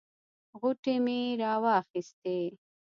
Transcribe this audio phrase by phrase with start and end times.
[0.59, 2.37] غوټې مې راواخیستې.